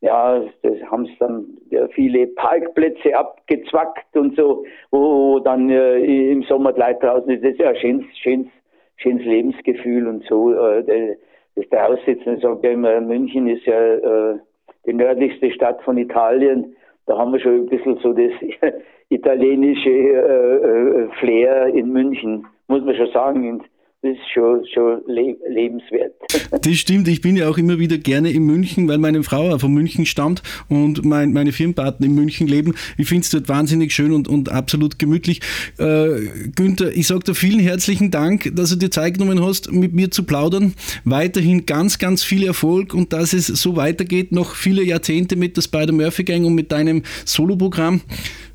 [0.00, 1.58] ja, das haben sie dann
[1.92, 5.98] viele Parkplätze abgezwackt und so, wo dann äh,
[6.30, 7.42] im Sommer Leute draußen ist.
[7.42, 8.48] Das ist ja ein schönes, schönes,
[8.96, 10.52] schönes Lebensgefühl und so.
[10.52, 11.16] Äh,
[11.56, 14.38] das Draussitzen, ich immer, München ist ja äh,
[14.86, 16.76] die nördlichste Stadt von Italien.
[17.06, 18.32] Da haben wir schon ein bisschen so das
[19.10, 23.62] italienische äh, äh, Flair in München, muss man schon sagen.
[24.00, 26.14] Das ist schon, schon lebenswert.
[26.62, 27.08] Das stimmt.
[27.08, 30.06] Ich bin ja auch immer wieder gerne in München, weil meine Frau auch von München
[30.06, 32.74] stammt und mein, meine Firmenpartner in München leben.
[32.96, 35.40] Ich finde es dort wahnsinnig schön und, und absolut gemütlich.
[35.78, 39.92] Äh, Günther, ich sage dir vielen herzlichen Dank, dass du dir Zeit genommen hast, mit
[39.92, 40.74] mir zu plaudern.
[41.04, 45.62] Weiterhin ganz, ganz viel Erfolg und dass es so weitergeht, noch viele Jahrzehnte mit der
[45.62, 48.00] Spider-Murphy Gang und mit deinem Soloprogramm.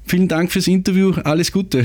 [0.05, 1.11] Vielen Dank fürs Interview.
[1.23, 1.83] Alles Gute.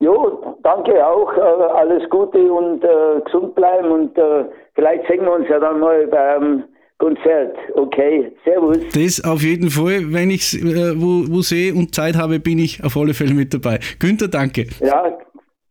[0.00, 1.32] Jo, danke auch.
[1.36, 5.80] Äh, alles Gute und äh, gesund bleiben und äh, vielleicht sehen wir uns ja dann
[5.80, 6.64] mal beim
[6.98, 7.56] Konzert.
[7.74, 8.78] Okay, Servus.
[8.94, 10.12] Das auf jeden Fall.
[10.12, 13.34] Wenn ich es äh, wo, wo sehe und Zeit habe, bin ich auf alle Fälle
[13.34, 13.78] mit dabei.
[13.98, 14.66] Günther, danke.
[14.80, 15.18] Ja,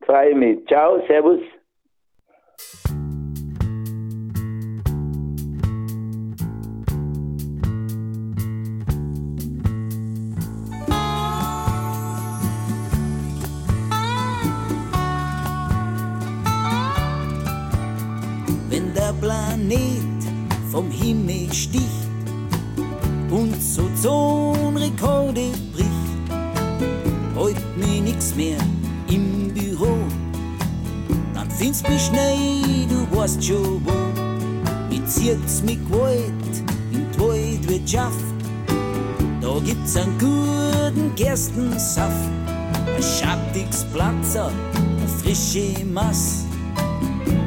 [0.05, 0.59] freue mich.
[0.67, 1.39] Ciao, Servus.
[19.21, 20.23] Planet
[20.71, 21.85] vom Himmel sticht
[23.29, 26.31] und so Zonrekorde bricht,
[27.35, 28.57] heut mir nix mehr
[29.09, 29.97] im Büro.
[31.33, 33.91] Dann findest mich schnell, du weißt schon wo.
[34.89, 36.31] Ich zieh's mit Gewalt
[36.91, 38.15] in die Waldwirtschaft.
[39.41, 46.45] Da gibt's einen guten Gerstensaft, ein schattiges Platzer, eine frische Mass.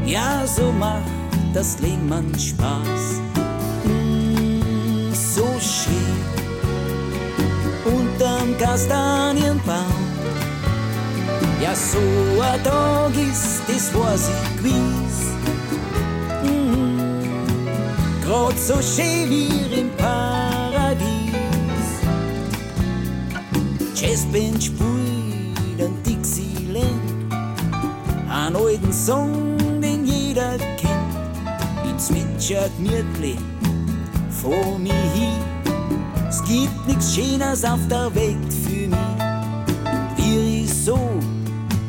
[0.05, 1.22] Ja, so macht
[1.53, 3.21] das Leben Spaß.
[3.85, 6.23] Mm, so schön
[7.85, 10.03] unterm Kastanienbaum.
[11.63, 11.99] Ja, so
[12.41, 15.19] ein Tag ist, das was ich gewiss.
[16.43, 17.21] Mm,
[18.25, 21.07] Grad so schön wie im Paradies.
[23.95, 27.33] Jazzband spielt ein Dixieland,
[28.29, 29.52] einen alten Song.
[32.03, 33.39] Ich zwitscher gemütlich
[34.43, 35.39] vor mir hin.
[36.29, 38.99] Es gibt nichts Schönes auf der Welt für mich.
[40.17, 40.99] Wie ich so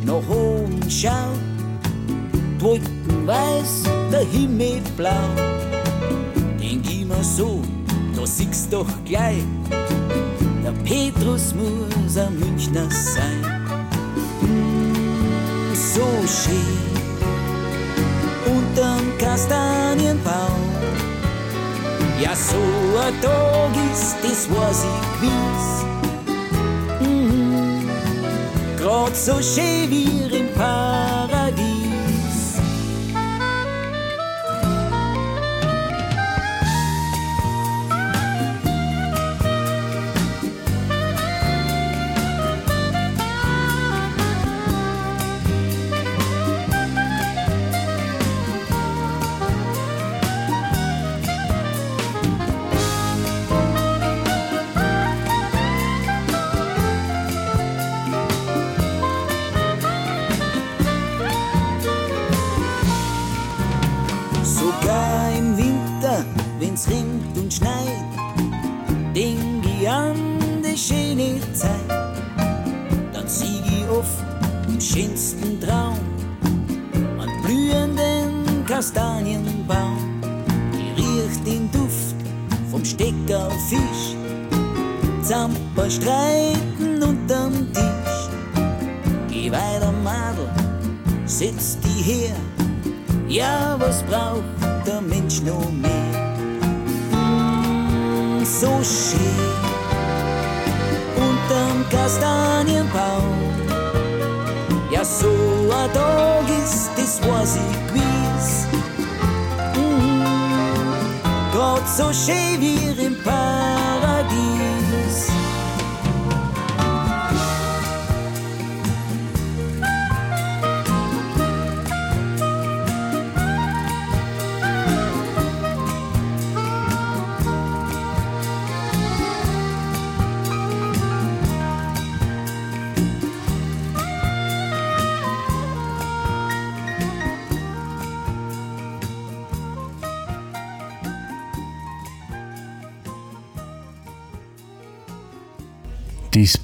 [0.05, 1.29] nach oben schau,
[2.59, 5.29] Wolken weiß, der Himmel blau.
[6.59, 7.61] Denk immer so,
[8.15, 9.43] da siehst doch gleich,
[10.63, 13.41] der Petrus muss ein Münchner sein.
[14.41, 16.93] Mm, so schön
[18.45, 19.72] unterm Kastanienbaum.
[22.23, 25.83] Ja, so ein Tag ist, das weiß ich gewiss.
[27.01, 27.89] Mhm.
[28.79, 31.02] Grad so schön wie im Paradies.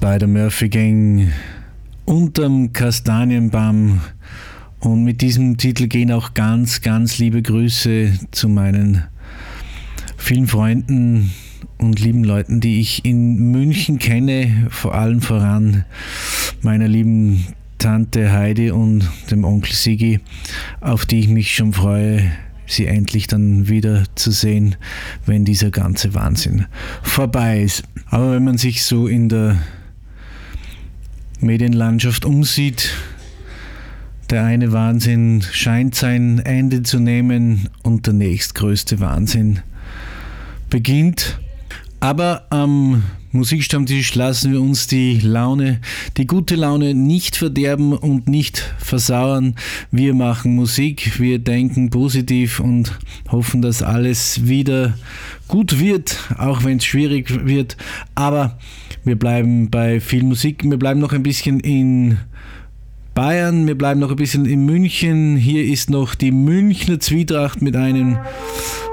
[0.09, 1.33] Die Spider-Murphy Gang
[2.05, 4.01] unterm Kastanienbaum.
[4.79, 9.03] Und mit diesem Titel gehen auch ganz, ganz liebe Grüße zu meinen
[10.17, 11.31] vielen Freunden
[11.77, 15.85] und lieben Leuten, die ich in München kenne, vor allem voran
[16.63, 17.45] meiner lieben
[17.77, 20.21] Tante Heidi und dem Onkel Sigi,
[20.81, 22.23] auf die ich mich schon freue,
[22.65, 24.75] sie endlich dann wieder zu sehen,
[25.27, 26.65] wenn dieser ganze Wahnsinn
[27.03, 27.83] vorbei ist.
[28.07, 29.57] Aber wenn man sich so in der
[31.39, 32.89] Medienlandschaft umsieht,
[34.29, 39.59] der eine Wahnsinn scheint sein Ende zu nehmen und der nächstgrößte Wahnsinn
[40.69, 41.39] beginnt.
[41.99, 45.81] Aber am Musikstammtisch lassen wir uns die Laune,
[46.17, 49.55] die gute Laune nicht verderben und nicht versauern.
[49.91, 52.97] Wir machen Musik, wir denken positiv und
[53.31, 54.97] hoffen, dass alles wieder
[55.47, 57.77] gut wird, auch wenn es schwierig wird.
[58.15, 58.57] Aber
[59.03, 60.63] wir bleiben bei viel Musik.
[60.63, 62.17] Wir bleiben noch ein bisschen in
[63.15, 65.35] Bayern, wir bleiben noch ein bisschen in München.
[65.37, 68.17] Hier ist noch die Münchner Zwietracht mit einem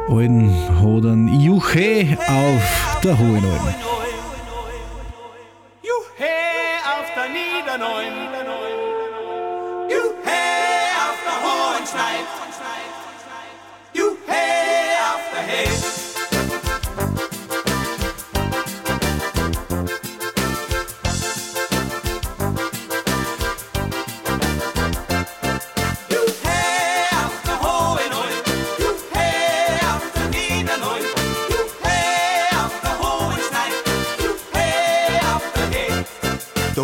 [0.09, 0.51] alten
[0.81, 4.06] Hodern Juche auf der Hohen Alpen.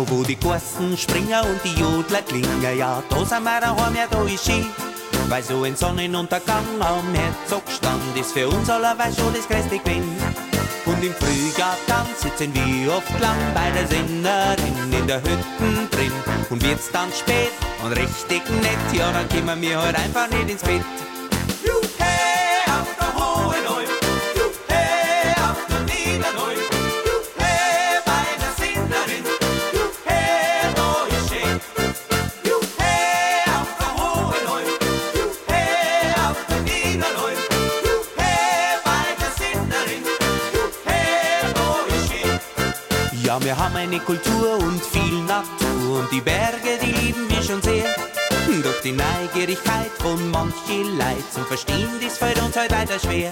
[0.07, 4.21] Wo die Gossen springen und die Jodler klingen, ja, da sind wir daheim, ja, da
[4.23, 4.65] ist schön.
[5.29, 10.03] Weil so ein Sonnenuntergang am Herzogstand ist für uns allerweil schon das größte Gewinn.
[10.85, 16.11] Und im Frühjahr dann sitzen wir oft lang bei der Sennerin in der Hütten drin.
[16.49, 17.51] Und wird's dann spät
[17.83, 20.83] und richtig nett, ja, dann kommen wir halt einfach nicht ins Bett.
[43.53, 47.85] Wir haben eine Kultur und viel Natur und die Berge, die lieben wir schon sehr.
[48.63, 53.31] Doch die Neugierigkeit von manchen Leid zum Verstehen, dies fällt uns heute leider schwer.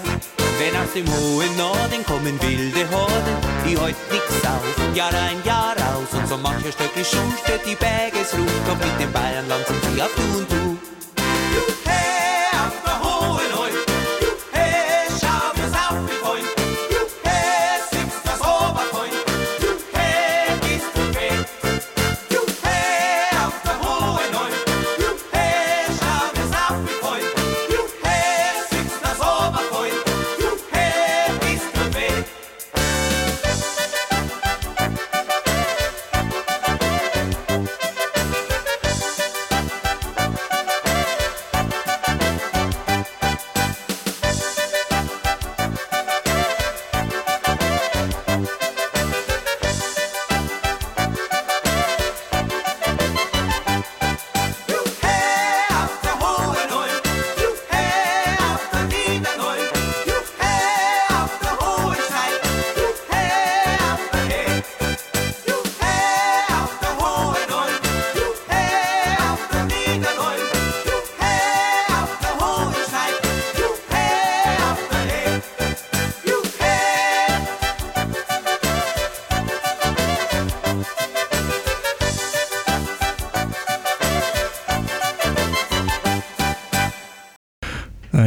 [0.59, 5.75] Wenn aus dem hohen Norden kommen wilde Horden, die heut nix auf, Jahr ein, Jahr
[5.95, 6.13] aus.
[6.13, 10.11] Und so mancher Stöcke Schuh steht die Bergesruhe, doch mit dem Bayernland sind sie auf
[10.15, 10.77] Du und Du.
[11.85, 12.10] Hey,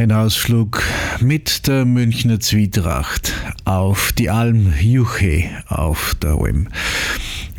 [0.05, 0.83] Ein Ausflug
[1.19, 3.33] mit der Münchner Zwietracht
[3.63, 6.67] auf die Alm Juche auf der Alm.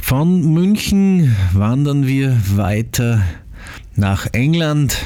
[0.00, 3.24] Von München wandern wir weiter
[3.96, 4.96] nach England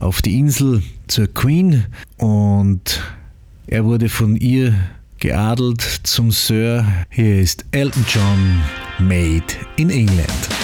[0.00, 1.84] auf die Insel zur Queen
[2.16, 3.02] und
[3.66, 4.74] er wurde von ihr
[5.18, 6.86] geadelt zum Sir.
[7.10, 8.62] Hier ist Elton John,
[8.98, 9.44] Made
[9.76, 10.61] in England.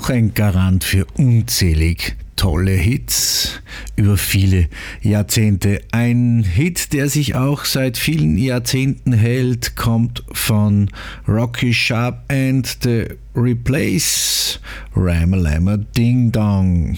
[0.00, 3.60] Auch ein Garant für unzählig tolle Hits
[3.96, 4.70] über viele
[5.02, 5.82] Jahrzehnte.
[5.92, 10.88] Ein Hit, der sich auch seit vielen Jahrzehnten hält, kommt von
[11.28, 14.58] Rocky Sharp and the Replace
[14.96, 16.96] Ramalama Ding Dong.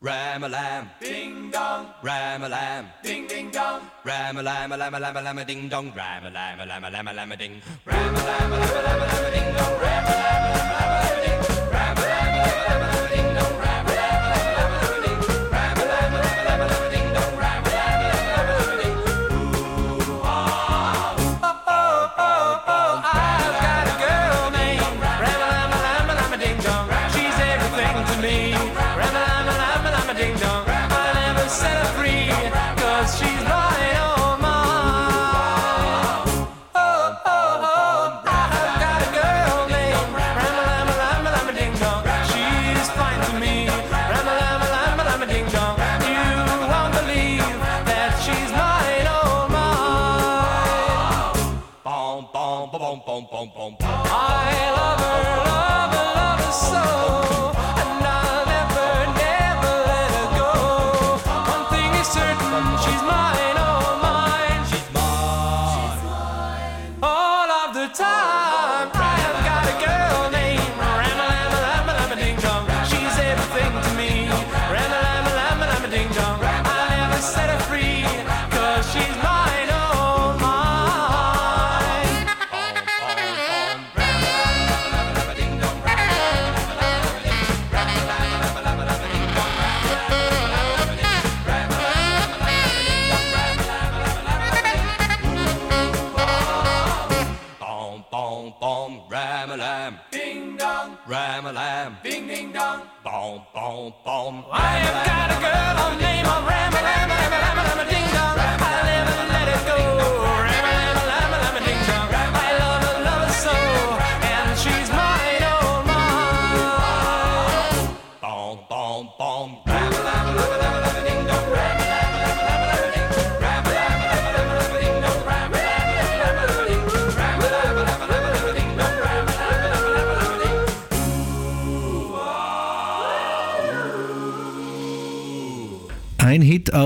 [0.00, 4.76] Ram a lam, ding dong, ram a lam, ding ding dong, ram a lam a
[4.76, 7.08] lam a lam a lam a ding dong, ram a lam a lam a lam
[7.08, 9.54] a lam a ding, ram a lam a lam a lam a lam a ding
[9.56, 10.87] dong, ram a lam a lam a lam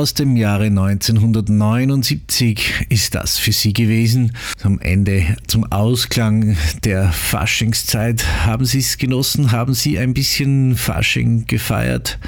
[0.02, 4.32] aus dem Jahre 1979 ist das für Sie gewesen.
[4.64, 9.52] Am Ende, zum Ausklang der Faschingszeit, haben Sie es genossen?
[9.52, 12.18] Haben Sie ein bisschen Fasching gefeiert?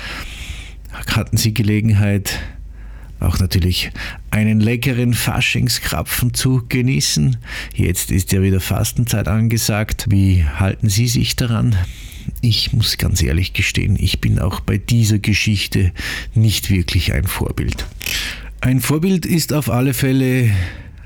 [1.09, 2.39] Hatten Sie Gelegenheit,
[3.19, 3.91] auch natürlich
[4.31, 7.39] einen leckeren Faschingskrapfen zu genießen?
[7.75, 10.07] Jetzt ist ja wieder Fastenzeit angesagt.
[10.11, 11.75] Wie halten Sie sich daran?
[12.41, 15.93] Ich muss ganz ehrlich gestehen, ich bin auch bei dieser Geschichte
[16.35, 17.87] nicht wirklich ein Vorbild.
[18.61, 20.51] Ein Vorbild ist auf alle Fälle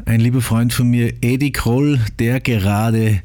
[0.04, 3.22] ein lieber Freund von mir, Eddie Kroll, der gerade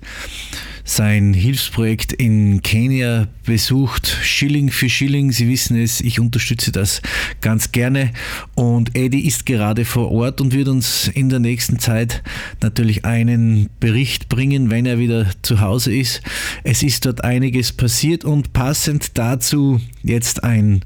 [0.84, 5.32] sein Hilfsprojekt in Kenia besucht, Schilling für Schilling.
[5.32, 7.02] Sie wissen es, ich unterstütze das
[7.42, 8.12] ganz gerne.
[8.56, 12.22] Und Eddie ist gerade vor Ort und wird uns in der nächsten Zeit
[12.62, 16.22] natürlich einen Bericht bringen, wenn er wieder zu Hause ist.
[16.64, 20.82] Es ist dort einiges passiert und passend dazu jetzt ein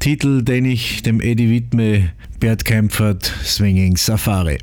[0.00, 4.58] Titel, den ich dem Eddie widme, Bert Kempfert, Swinging Safari.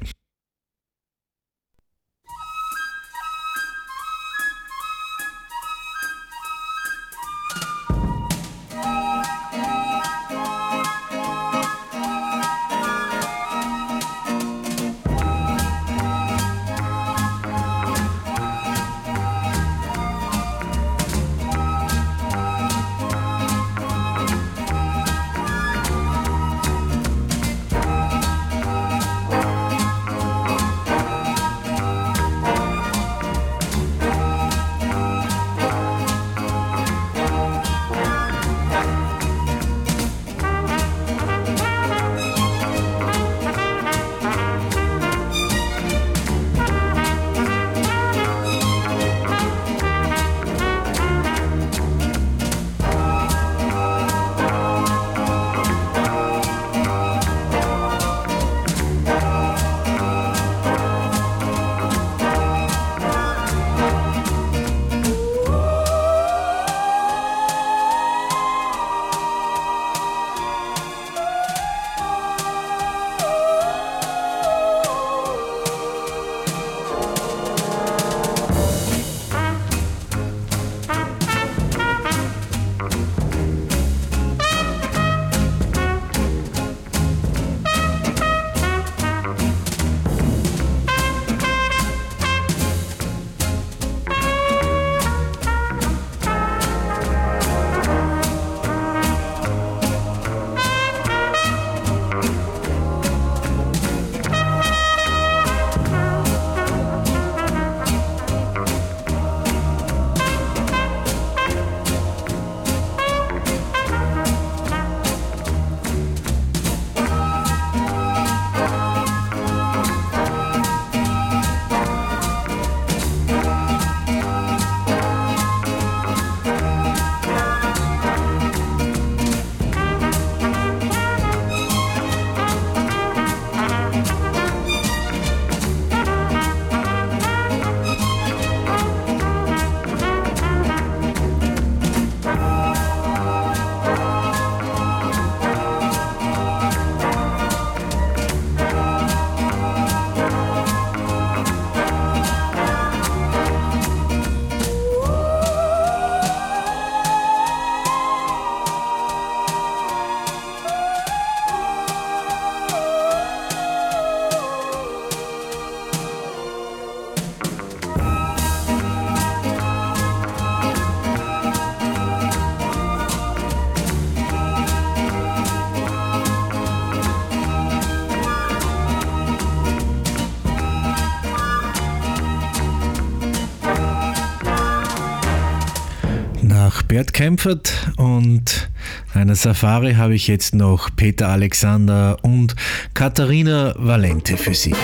[187.15, 188.69] Kempfert und
[189.13, 192.57] einer Safari habe ich jetzt noch Peter Alexander und
[192.93, 194.75] Katharina Valente für Sie.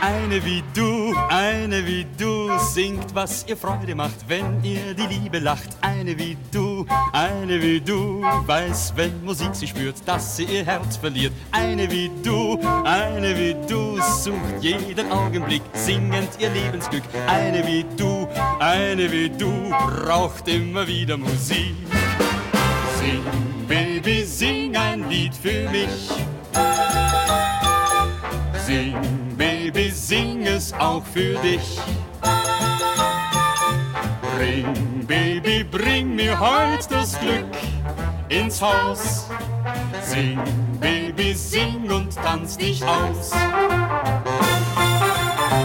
[0.00, 5.40] Eine wie du, eine wie du, singt, was ihr Freude macht, wenn ihr die Liebe
[5.40, 5.73] lacht.
[7.44, 11.34] Eine wie du, weiß, wenn Musik sie spürt, dass sie ihr Herz verliert.
[11.52, 17.02] Eine wie du, eine wie du, sucht jeden Augenblick singend ihr Lebensglück.
[17.26, 18.26] Eine wie du,
[18.60, 21.76] eine wie du, braucht immer wieder Musik.
[22.98, 23.22] Sing,
[23.68, 26.08] Baby, sing ein Lied für mich.
[28.64, 28.96] Sing,
[29.36, 31.78] Baby, sing es auch für dich.
[34.36, 37.46] Bring, Baby, bring mir heut das Glück
[38.28, 39.28] ins Haus.
[40.02, 40.38] Sing,
[40.80, 43.32] Baby, sing und tanz dich aus.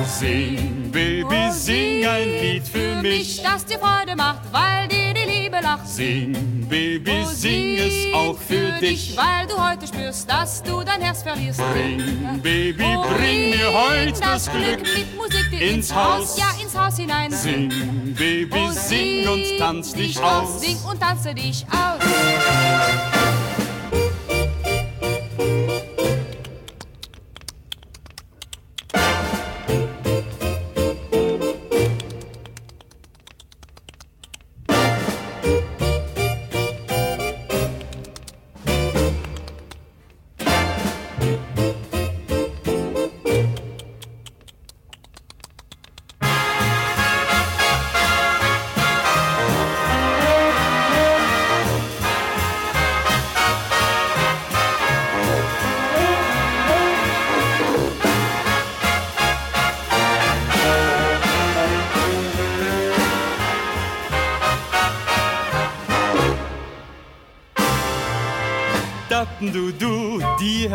[0.06, 3.42] Sing, Baby, sing ein Lied für mich.
[3.42, 5.09] das dir Freude macht, weil dir die
[5.50, 5.88] Liebe lacht.
[5.88, 9.18] Sing, Baby, sing es auch für dich.
[9.18, 11.60] weil du heute spürst, dass du dein Herz verlierst.
[11.74, 12.84] Bring, Baby,
[13.18, 16.38] bring mir heut das Glück mit Musik dir ins Haus.
[16.38, 17.32] ja ins Haus hinein.
[17.32, 17.70] Sing,
[18.16, 20.62] Baby, Oh, sing und tanz dich aus.
[20.62, 22.04] Sing und tanze dich aus.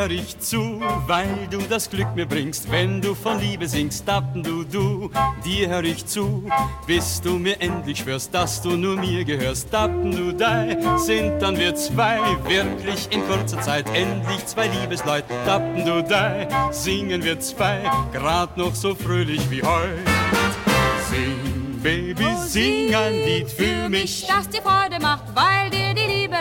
[0.05, 4.07] Hör ich zu, weil du das Glück mir bringst, wenn du von Liebe singst.
[4.07, 5.11] Dappen du, du,
[5.43, 6.45] dir hör ich zu,
[6.87, 9.73] bis du mir endlich schwörst, dass du nur mir gehörst.
[9.73, 15.25] Dappen du, dei, sind dann wir zwei, wirklich in kurzer Zeit, endlich zwei Liebesleut.
[15.47, 17.81] Dappen du, dei, singen wir zwei,
[18.13, 19.97] grad noch so fröhlich wie heut.
[21.09, 24.27] Sing, Baby, sing ein Lied für mich.
[24.27, 25.54] das dir Freude macht, weil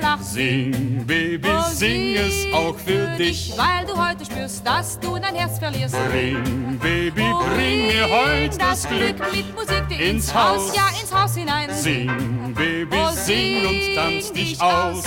[0.03, 0.23] lacht.
[0.25, 3.53] Sing, Baby, Oh, sing es auch für dich.
[3.57, 5.95] weil du heute spürst, dass du dein Herz verlierst.
[6.11, 7.23] Bring, Baby,
[7.55, 10.75] bring mir heut das Glück mit Musik dir ins Haus.
[10.75, 11.69] ja ins Haus hinein.
[11.73, 12.07] Sing,
[12.55, 15.03] Baby, Oh, sing und tanz dich aus.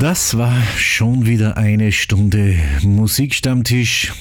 [0.00, 4.12] Das war schon wieder eine Stunde Musikstammtisch.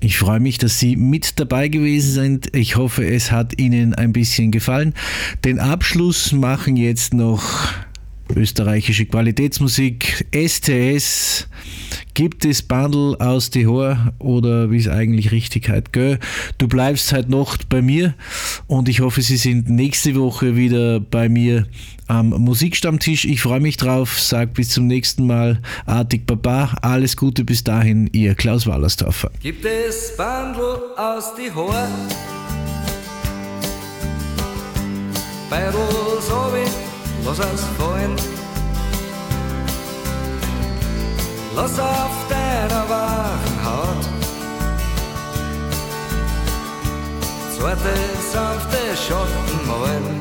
[0.00, 2.56] Ich freue mich, dass Sie mit dabei gewesen sind.
[2.56, 4.94] Ich hoffe, es hat Ihnen ein bisschen gefallen.
[5.44, 7.68] Den Abschluss machen jetzt noch
[8.34, 11.48] österreichische Qualitätsmusik, STS,
[12.14, 16.18] gibt es Bundle aus die Hor oder wie es eigentlich richtig heißt, gell?
[16.58, 18.14] Du bleibst halt noch bei mir
[18.66, 21.66] und ich hoffe, Sie sind nächste Woche wieder bei mir
[22.06, 23.24] am Musikstammtisch.
[23.24, 25.60] Ich freue mich drauf, sag bis zum nächsten Mal.
[25.86, 29.30] Artig Baba, alles Gute bis dahin, Ihr Klaus Wallersdorfer.
[29.42, 31.88] Gibt es Bandel aus die Haar?
[35.50, 35.72] Beidel
[36.20, 36.68] so wie,
[37.26, 38.43] lass
[41.56, 44.04] Lass auf deiner wachen Haut
[47.56, 47.94] Zweite
[48.32, 50.20] sanfte Schatten malen.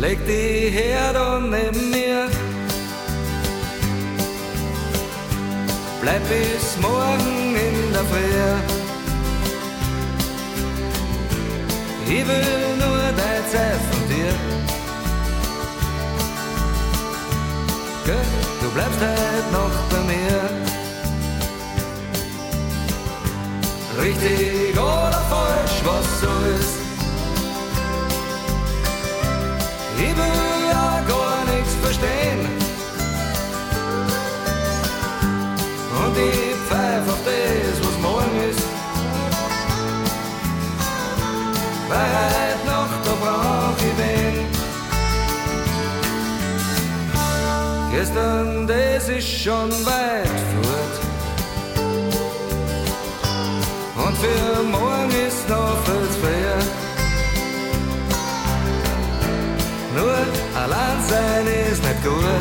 [0.00, 2.28] Leg die her neben mir
[6.04, 8.74] Bleib bis morgen in der Früh.
[12.06, 14.83] Ich will nur dein Zeit von dir.
[18.04, 18.16] Gell,
[18.60, 20.40] du bleibst halt noch bei mir.
[23.98, 26.74] Richtig oder falsch, was so ist.
[29.96, 32.40] Ich will ja gar nichts verstehen.
[36.04, 38.66] Und ich pfeif auf das, was morgen ist.
[41.88, 42.73] Weil heute
[48.04, 50.94] Gestern, das ist schon weit fort.
[53.96, 56.60] Und für morgen ist noch viel früher.
[59.96, 60.18] Nur
[60.62, 62.33] allein sein ist nicht gut.